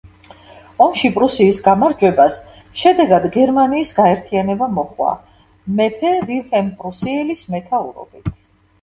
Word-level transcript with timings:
ომში 0.85 1.11
პრუსიის 1.17 1.59
გამარჯვებას 1.67 2.39
შედეგად 2.81 3.29
გერმანიის 3.37 3.93
გაერთიანება 4.01 4.73
მოყვა, 4.81 5.15
მეფე 5.79 6.19
ვილჰემ 6.27 6.77
პრუსიელის 6.85 7.49
მეთაურობით. 7.57 8.39